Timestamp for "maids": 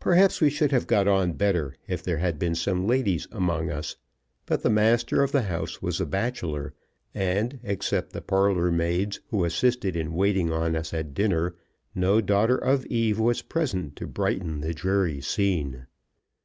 8.72-9.20